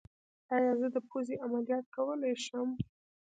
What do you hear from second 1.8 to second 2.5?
کولی